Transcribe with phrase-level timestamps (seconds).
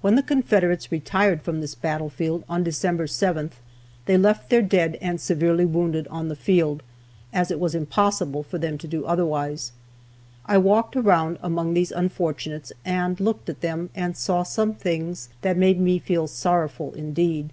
[0.00, 3.50] When the Confederates retired from this battlefield of December 7th,
[4.06, 6.82] they left their dead and severely wounded on the field,
[7.30, 9.72] as it was impossible for them to do otherwise.
[10.46, 15.58] I walked around among these unfortunates, and looked at them, and saw some things that
[15.58, 17.50] made me feel sorrowful indeed.